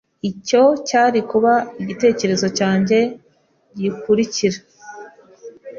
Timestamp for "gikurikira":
3.79-4.57